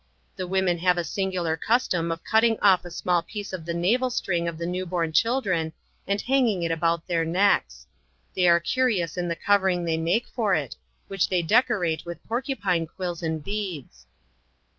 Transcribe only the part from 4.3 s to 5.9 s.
of the new born children,